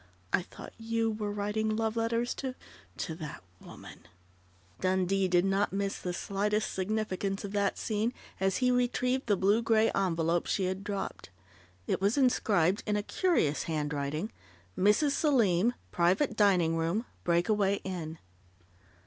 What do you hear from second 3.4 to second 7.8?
woman" Dundee did not miss the slightest significance of that